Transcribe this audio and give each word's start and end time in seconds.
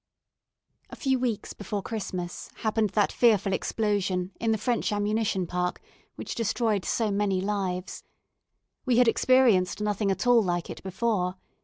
A 0.89 0.95
few 0.95 1.19
weeks 1.19 1.53
before 1.53 1.83
Christmas, 1.83 2.49
happened 2.61 2.89
that 2.93 3.11
fearful 3.11 3.53
explosion, 3.53 4.31
in 4.39 4.51
the 4.51 4.57
French 4.57 4.91
ammunition 4.91 5.45
park, 5.45 5.79
which 6.15 6.33
destroyed 6.33 6.85
so 6.85 7.11
many 7.11 7.39
lives. 7.39 8.03
We 8.83 8.97
had 8.97 9.07
experienced 9.07 9.79
nothing 9.79 10.09
at 10.09 10.25
all 10.25 10.41
like 10.41 10.71
it 10.71 10.81
before. 10.81 11.35